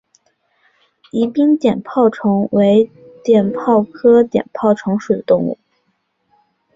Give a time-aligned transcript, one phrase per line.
[1.11, 2.89] 宜宾碘泡虫为
[3.23, 5.59] 碘泡科碘泡虫属的动物。